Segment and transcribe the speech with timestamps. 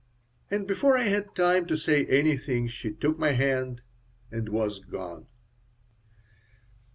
[0.49, 3.81] And before I had time to say anything she shook my hand
[4.31, 5.27] and was gone.